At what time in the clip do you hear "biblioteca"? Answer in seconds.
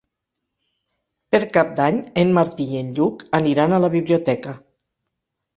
3.99-4.57